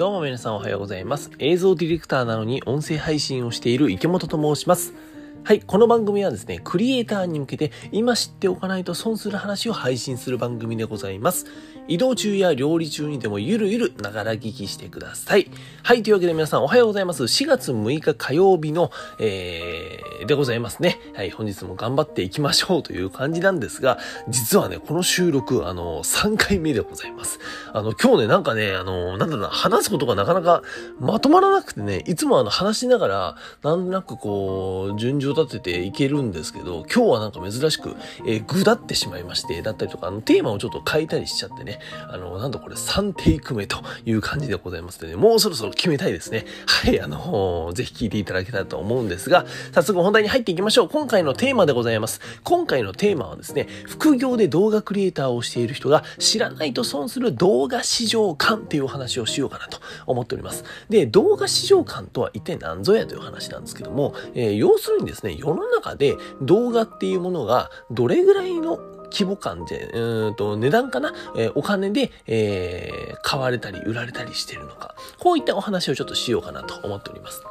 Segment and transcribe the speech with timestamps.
[0.00, 1.30] どうも皆さんおはようございます。
[1.38, 4.94] 映像ディレクターなのに音声配信をしている池本と申します。
[5.42, 11.46] はい、この番組はですね、クリエイターに向けて今知っておかないと損する話を配信する番組でございます。
[11.88, 15.50] 移動中や料理中にでもゆるゆるながら聞きしてください。
[15.82, 17.24] はい、というわけで皆さんおはようございます。
[17.24, 21.00] 4月6日火曜日の、えー、でございますね。
[21.14, 23.98] はい、本日も頑張っていきましょうという感じなんですが、
[24.28, 27.40] 実はね、この収録、あの、3回目でございます。
[27.72, 30.62] あの、今日ね、なんかね、あの、なんだろうな、話すことがなかなか
[31.00, 46.44] まとまらなくてね、いつもあの、話しながら、なんとなくこう、順序立てていけるんですけど、今日はなんか珍しく、えー、ぐだってしまいまして、だったりとか、あの、テーマをちょっと変えたりしちゃってね、あの、なんとこれ3テイク目という感じでございますので、ね、もうそろそろ決めたいですね。
[46.66, 50.88] はい、あの、ぜひ聞いていただけたらと思うんですが、早速本題に入っていきましょう。
[50.88, 52.20] 今回のテーマでございます。
[52.44, 60.64] 今回のテーマはですね、副業で動画クリエイターをしている人が知らないと損する動画市場感っていうお話をしようかなと思っております。
[60.88, 68.78] で、動画市場感とは一体何ぞやという話なんですけども、えー、要するにですね、世の中で動画っていうものがどれぐらいの
[69.12, 74.94] 規模感で、うんと、値段かな、えー、お金で、えー、買われたり売られたりしてるのか。
[75.18, 77.42] こういったお話をちょっとしようかなと思っております。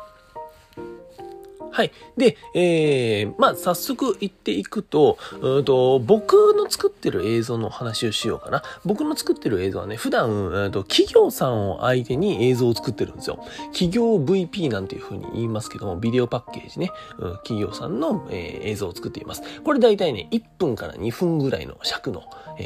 [1.80, 1.92] はい。
[2.18, 8.64] で、えー、まあ、早速言っていくと、うんと、僕の作ってる映像の話をしようかな。
[8.84, 13.40] 僕の作ってる映像はね、普段、うんと、企業さんを相手に映像を作ってるんですよ。
[13.72, 19.62] 企業 VP なんていう風に言いますけども、ビデオパッケージね、うん、企業さんの、えー、映像を作っています。
[19.64, 22.24] これ大体ね、1分から2分ぐらいの尺の、
[22.58, 22.66] え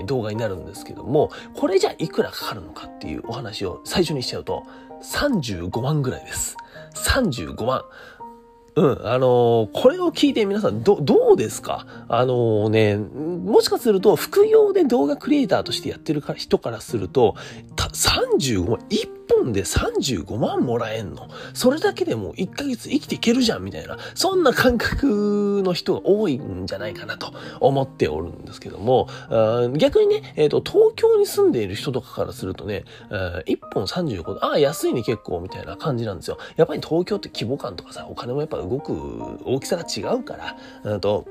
[0.00, 4.62] ー、動画になるんですけども、これじゃいくらかかるのかっていうお話を最初にしちゃうと、
[5.02, 6.56] 35万ぐらいです。
[6.94, 7.84] 35万。
[8.76, 11.86] うん、あのー、これを聞いて皆さん、ど、どうですか？
[12.08, 17.36] あのー、ね、もしかすると、副業で動画クリエイターとしてやってる人からすると、
[17.76, 21.28] た35万、1本で35万もらえんの？
[21.52, 29.08] それだけでも1ヶ月生きていけるじゃんみたいな、そんな感覚の人が多いんじゃないかなと思っておるんですけども、
[29.76, 36.38] 逆にね、えっ、ー、と、東京に住んでいる人とかからするとね、1本35ああ、安いね結構みたいな感じなんですよ。
[36.56, 38.92] やっぱり東京って規模感とかさ、お金もやっぱ動く
[39.44, 40.36] 大きさが違うか
[40.84, 41.26] ら、と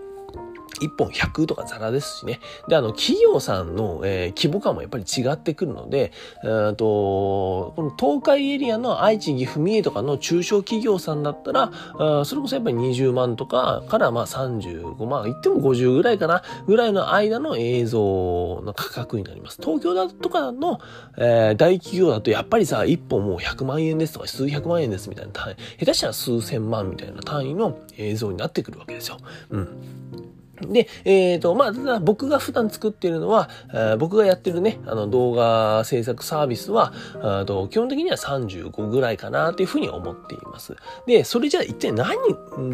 [0.83, 2.39] 1本100とかザラですしね。
[2.67, 6.11] で、あの、企業さんの、えー、規模感もやっぱり違ってくるので、
[6.41, 11.71] と、この東海エリアの愛知、岐阜、三重とかの中小企業さんだったら、
[12.25, 19.59] それこそやっぱり20万とかからまあ35万、言っても50ぐらいかな、ぐらいの間の映像の価格になります。
[19.61, 20.79] 東京だとかの、
[21.17, 29.17] えー、大企業だとやっぱりさ、1本もう100万円ですとか数百万円ですみたいな単位、下手したら数千万みたいな単位の映像になってくるわけですよ。
[29.50, 30.42] うん。
[30.61, 36.93] で、えっ、ー、と、まあ、僕が普段作ってるのは、えー、僕がやってるね、あの動画制作サービスは、
[37.47, 40.75] と基本的には35ぐらいかなっていうふうに思っています。
[41.07, 42.15] で、それじゃあ一体何、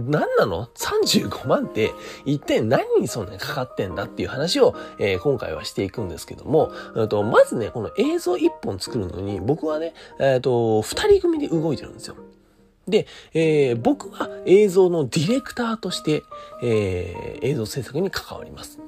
[0.09, 1.91] 何なの ?35 万って
[2.25, 6.71] 一体何にそんなにかかってんだっていう話を、えー、今回はしていくんですけども、
[7.09, 12.15] とまずね、この映像1本作るのに、僕はね、えっ、と、2人組で動いてるんですよ。
[12.89, 16.23] で、えー、僕は映像のディレクターとして、
[16.63, 18.79] えー、映像制作に関わります。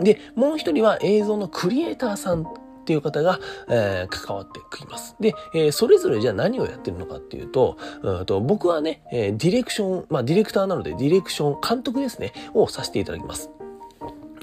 [0.00, 2.46] で、もう一人は映像のクリエイターさんっ
[2.84, 5.16] ていう方が、えー、関わってきます。
[5.18, 13.50] で、えー、それぞれじゃあ何をやってるのかっていうと、うんと僕はね、えー、ディレクション、まあディレクターなのでディレクション、監督ですね、をさせていただきます。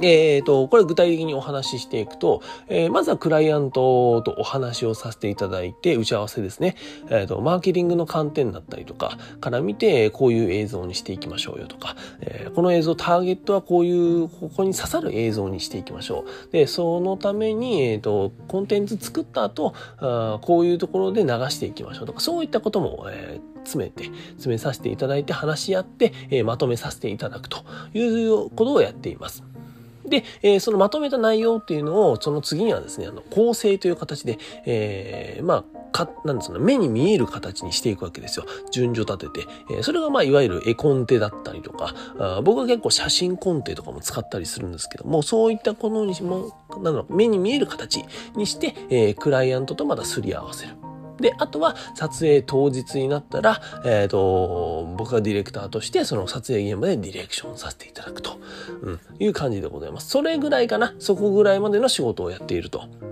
[0.01, 6.75] えっ、ー、と、これ具体的にお話ししていくと、えー、まずはクライアントとお話をさせていただいて、打ち合わせですね。
[7.09, 16.51] えっ、ー、と、マーケティングの観点だったりとか、から見て、こういう映像にしていきましょうよとか、えこの映像、ターゲットはこういう、ここに刺さる映像にしていきましょう。
[16.51, 27.63] で、そのために、えっ、と、コンテンツ作った後あ、こういうところで流していきましょうとか、そういったことも、え詰めて、詰めさせていただいて、話し合って、えまとめさせていただくと
[27.93, 29.50] いうことをやっています。
[30.11, 38.45] で、えー、そのまとめた内容っていうのを、その次にはですね、あの、構成という形で、えー、まあ、か、なんですか、目に見える形にしていくわけですよ。
[38.71, 39.47] 順序立てて。
[39.71, 48.03] えー、それがまあ、いわゆる絵コンテだったりとか、あ僕は結構写真コンテとかも使ったりするんですけども、そういったこのにも、なんだろう、目に見える形
[48.35, 50.73] にして、えー、クライアントとまたすり合わせる。
[51.21, 58.39] で、あとは撮影当日になったら、えっ、ー、と、僕がディレクターとしてその撮影現場でディレクションさせていただくと、
[58.81, 60.09] うん、いう感じでございます。
[60.09, 60.93] それぐらいかな。
[60.99, 63.10] そこぐらいまでの仕事をやっていると。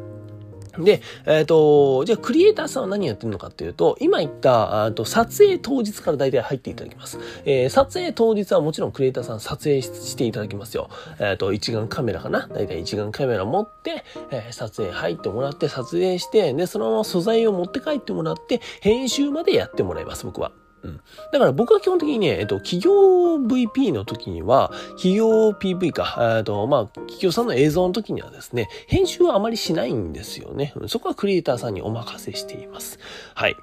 [0.84, 7.20] で、えっ、ー、と、じゃあクリエイターさんは何やってるのかっていうと、今言った、と撮影当日から大体入っていただきます。
[7.46, 10.90] えー、撮影当日はもちろんクリエイターさん撮影していただきますよ。
[11.20, 12.48] えっ、ー、と、一眼カメラかな？
[12.48, 20.52] 大体一眼カメラ持って、えー、撮影入ってもらって撮影して、で、そのまま素材を持って帰ってもらって、編集までやってもらいます、僕は。
[20.84, 21.02] うん。
[21.32, 22.92] だから僕は基本的にね、えっと、企業
[23.38, 30.74] VP の時には、企業 PV か、えっと、まあ、企業さんの映像の時にはですね、編集はあまりしないんですよね。
[30.88, 33.00] そこはクリエイターさんにお任せしています。
[33.36, 33.56] はい。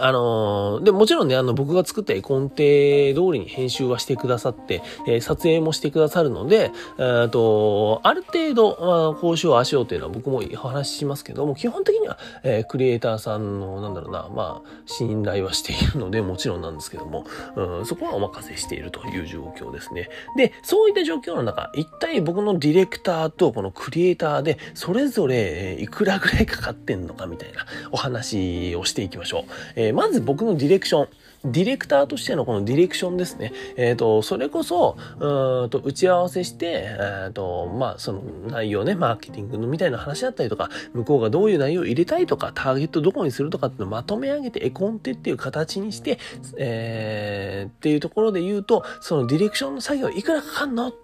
[0.00, 17.26] あのー、で、もちろんね、あの、僕が作った絵コンテ通りに編集はしてくださって、えー、撮影もしてくださるので、えっと、ある程度、まあ、こうしよう、あしようというのは僕もお話ししますけども、基本的には、えー、クリエイターさんの、なんだろうな、まあ、信頼はしているので、もちろんなんですけども、
[17.56, 20.08] うん、そこはお任せしているという状況ですね。
[20.36, 29.44] で、そういった状況の中、一体僕のディレクターとこのクリエイターで、それぞれ、いくらぐらいかかってんのかみたいなお話をしていきましょ
[29.76, 29.89] う。
[29.90, 31.08] ー、まず僕のディレクション。
[31.42, 33.52] ディレクターとしてのこのディレクションですね。
[33.76, 46.18] えっ、ー、と、それこそ、うんと、打ち合わせして、えっ、ー、と、まあ、その内容ね、マーケティングのみたいな話だったりとか、向こうがどういう内容を入れたいとか、ターゲットどこにするとかっていうのをまとめ上げて、絵コンテっていう形にして、
[46.58, 50.94] えー、っていうところで言うと、そのディレクションの作業いくらかかんのっ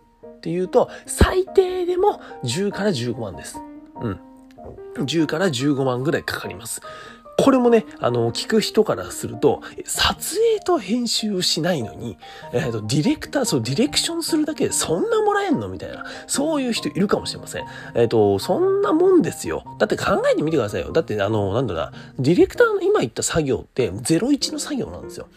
[0.43, 3.59] ていうと、最低でも10から15万です。
[4.03, 4.21] うん。
[5.05, 6.81] 10から15万ぐらいかかります。
[7.39, 12.17] これもね、あの、聞く人からすると、撮影と編集をしないのに、
[12.53, 17.67] えっ、ー、と、ディレクター、そう、ディレクションするだけでそんなもらえんのみたいな、そういう人いるかもしれません。
[17.95, 19.77] えっ、ー、と、そんなもんですよ。
[19.79, 20.93] だって考えてみてくださいよ。
[20.93, 25.29] だって、あの、なんだろうな、ディレクターの今言った作業って、01の作業なんですよ。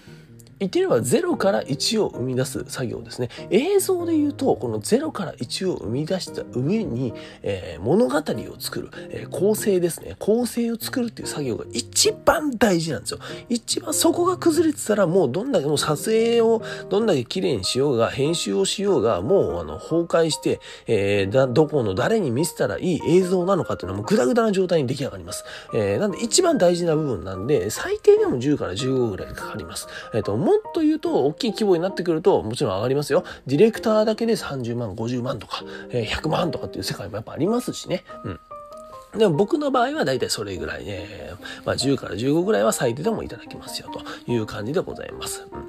[0.59, 3.29] 言ってれば0から1を生み出す作業ですね。
[3.49, 7.13] 映像で言うと、この0から1を生み出した上に、
[7.43, 10.15] えー、物語を作る、えー、構成ですね。
[10.19, 13.19] 構成を作るっていう作業が一番大事なんですよ。
[13.47, 25.45] 一番そこが崩れてたらもうどんだけもう撮影をどんだけ綺麗にしようが、編集をしようが、もうあの崩壊して、えー、だ、どこの誰に見せたらいい映像なのかっていうのはもうグダグダな状態に出来上がります。
[25.73, 29.87] えー、なんで一番大事な部分なんで、最低でも10から15ぐらいかかります。
[30.13, 33.23] え、ー、と、もっと言うと、大きい規模になってくると、もちろん上がりますよ。
[33.45, 38.03] ディレクターだけで30万、50万とか、え、100万とかっていう世界もやっぱありますしね。
[38.23, 38.39] うん。
[39.19, 41.33] でも僕の場合は大体それぐらいね、
[41.65, 45.47] まあ10から15ぐらいは最低でもいただきますよという感じでございます。
[45.51, 45.68] うん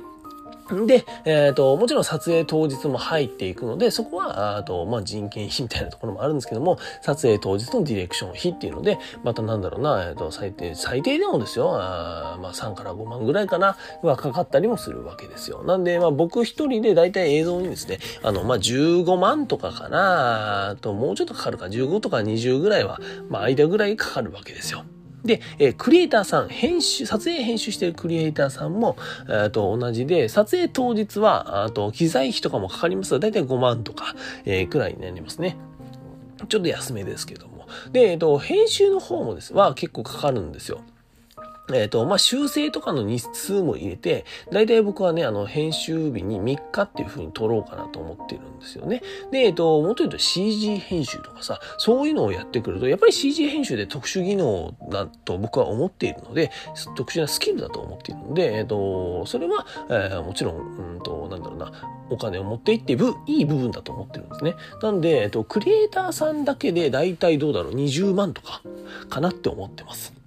[0.86, 15.62] で、えっ、ー、と、もちろん撮影当日も入っていくので、そこは、あと、まあ、人件費みたいなところもあるんですけども、撮影当日のディレクション費っていうので、またなんだろうな、えっ、ー、と、最低、最低でもですよ、あまあ、3から5万ぐらいかな、はかかったりもするわけですよ。
[15.64, 24.84] なんで、まあ、僕一人で大体映像にですね、あの、まあ、15万とかかな、と、もうちょっとかかるか、15とか20ぐらいは、まあ、間ぐらいかかるわけですよ。
[25.24, 28.96] で、え、クリエイターさん、編集、撮影編集してるクリエイターさんも、
[29.28, 34.14] えー、と同じで、撮影当日は、あと、機材費とかもかかりますが、だいたい5万とか、
[34.44, 35.56] えー、くらいになりますね。
[36.48, 37.66] ちょっと安めですけども。
[37.92, 40.80] で、えっ、と、編集の方もです、は結構かかるんですよ。
[41.74, 49.02] えっ、ー、と、まあ、修正とかの日数も入れて、大体僕はね、あの、編集日に3日っていう風に撮ろうかなと思ってるんですよね。
[49.30, 56.50] で、えっ、ー、と、もっと言うと CG 編集とかさ、そういうのをやってくると、やっぱり CG 編集で特殊技能だと僕は思っているので、
[56.96, 61.72] 特殊なスキルだと思っているので、えっ、ー、と、それは、えー、もちろん、うんと、なんだろうな、
[62.10, 62.96] お金を持っていって、
[63.26, 64.54] いい部分だと思ってるんですね。
[64.82, 68.62] なんで、えっと、クリエイターさんだけで大体どうだろう、20万とか
[69.08, 70.19] かなって思ってます。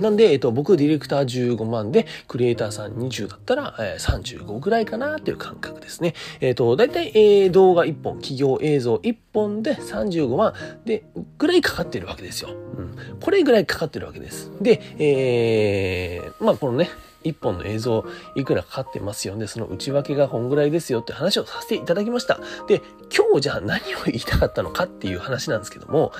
[0.00, 6.14] なんで、えっと、僕、ディレクター15万で、クリエイターさん20だったら、えー、35ぐらいかなという感覚ですね。
[6.40, 10.54] えっ、と、だいたい、えー、動画1本、企業映像1本で35万
[10.86, 11.04] で、
[11.36, 12.50] ぐらいかかってるわけですよ。
[12.50, 12.96] うん。
[13.20, 14.50] これぐらいかかってるわけです。
[14.60, 16.88] で、えー、まあ、このね、
[17.24, 18.04] 1本の映像
[18.36, 19.46] いくらかかってますよね。
[19.46, 22.38] その内訳がこんぐらいですよって話をさせていただきました。
[22.68, 22.82] で、
[23.14, 26.12] 今日じゃあ何を言いたかったのかっていう話なんですけども、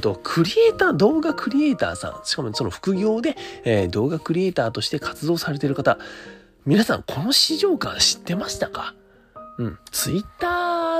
[0.00, 5.98] とクリエイター、動画クリエイターさん、しかもその副業で、えー、動画クリエイターとして活動されている方、
[6.66, 8.94] 皆さんこの市場感知ってましたか？
[9.58, 9.78] うん。
[9.90, 10.46] ツイッタ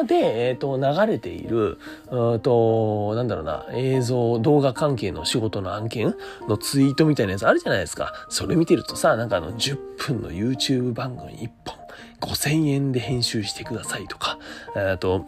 [0.03, 1.79] ーで、えっ、ー、と、流れている、
[2.11, 6.17] うんと、なんだろうな、映像、動画関係の仕事の案件
[6.49, 8.13] のツイートみたいなやつあるじゃないですか。
[8.29, 11.77] それ見てるとさ、なんかあの、10分の YouTube 番組1本、
[12.21, 14.39] 5000円で編集してくださいとか、
[14.75, 15.25] えっ、ー、と、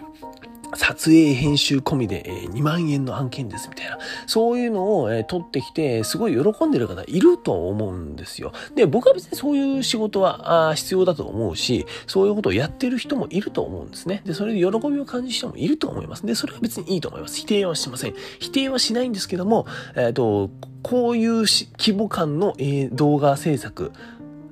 [0.74, 2.22] 撮影編集込みで、
[2.52, 8.52] 2万円の案件ですみたいな、そういうのを、取ってきて、すごい喜んでる方いると思うんですよ。
[8.74, 14.22] で、僕は別にそういう仕事は必要だと思うし、そういうことをやってる人もいると思うんですね。
[14.24, 16.26] で、それで喜びを感じる人もいると思います。
[16.26, 17.36] で、それは別にいいと思います。
[17.36, 18.14] 否定はしません。
[18.38, 20.50] 否定はしないんですけども、えっ、ー、と、
[20.82, 22.54] こういう規模感の、
[22.92, 23.92] 動画制作、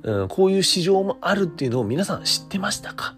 [0.03, 3.18] うん、こういう市場もあるっていうのを皆さん知ってましたか？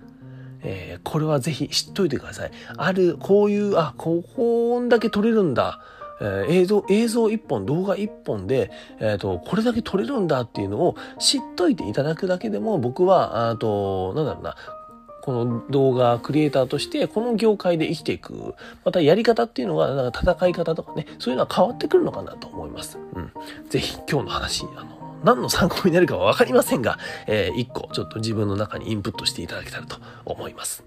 [0.62, 2.50] えー、これはぜひ知っといてください。
[2.76, 5.80] ある、こういう、あ、ここんだけ撮れるんだ。
[6.20, 14.56] えー、映像、映像一本、動画一本で、えっ、ー、と、これだけ撮れるんだっていうのを知っといていただくだけでも、僕は、あと、なんだろうな、
[15.22, 22.98] この動画クリエイターとしてこの業界で生きていくまたやり方っていうのがなんか戦い方とかねそういうのは変わってくるのかなと思います。
[23.14, 23.30] うん、
[23.68, 30.84] ぜひ今日の話あの何の参考になるかは分かりませんが、えー、一個ちょっと自分の中にインプットしていただけたらと思います。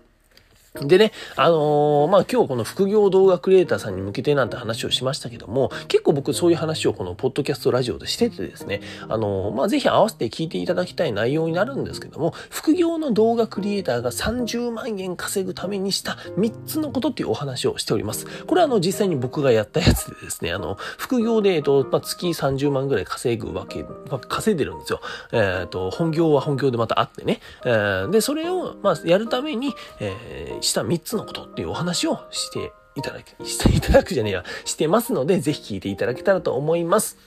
[0.81, 18.25] でね、あのー、まあ、今日この副業動画クリエイターさんに向けてなんて話をしましたけども、結構僕そういう話をこのポッドキャストラジオでしててですね、あのー、まあ、ぜひ合わせて聞いていただきたい内容になるんですけども、副業の動画クリエイターが30万円稼ぐためにした3つのことっていうお話をしております。
[18.47, 23.85] これはあの、実際に僕がやったやつでですね、あの、副業で、えっと、まあ、月30万ぐらい稼ぐわけ、
[24.27, 25.01] 稼いでるんですよ。
[25.33, 27.41] えっ、と、本業は本業でまたあってね。
[27.63, 37.17] えー、で、それを、まあ、やるために、えーした3つのことっていうお話をしていただき、していただくじゃねえや、してますので、ぜひ聞いていただけたらと思います。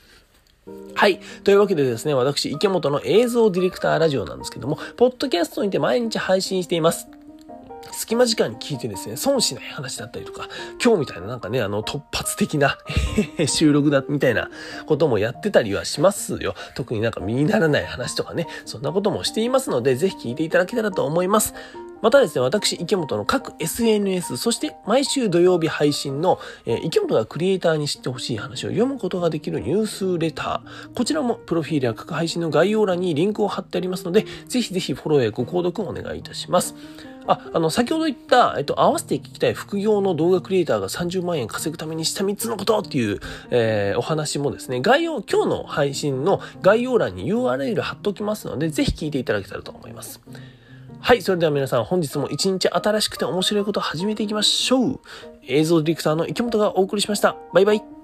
[0.94, 1.20] はい。
[1.44, 7.08] というわけでですね、私、池本の映像ディレクターラジオなんですけども、ポッドキャストにて毎日配信しています。
[7.92, 10.48] 隙間時間に聞いてですね、損しない話だったりとか、
[10.82, 12.78] 今日みたいななんかね、あの突発的な
[13.46, 14.50] 収録だ、みたいな
[14.86, 16.54] こともやってたりはしますよ。
[16.74, 21.54] 特になんか身にならない話とかね、そんなこともしていますので、ぜひ聞いていただけたらと思います。
[22.02, 30.94] またですね、私、池本の各 SNS、そして毎週土曜日配信の、えー、池本がクリエイターに知ってほしい話を読むことができるニュースレター。
[30.94, 36.74] こちらもプロフィールや各配信の概要欄にリンクを貼ってありますので、ぜひぜひフォローやご購読をお願いいたします。
[37.26, 50.20] あ、あの、先ほど言った、えっと、合わせて聞きたい副業の動画クリエイターが30万円稼ぐためにした3つのことっていう、えー、お話もですね、概要、今日の配信の概要欄に URL 貼っておきますので、ぜひ聞いていただけたらと思います。
[51.06, 55.00] はい、それでは皆さん本日も一日新しくて面白いことを始めていきましょう。
[55.46, 57.36] 映像ディレクターの池本がお送りしました。
[57.54, 57.95] バイバイ。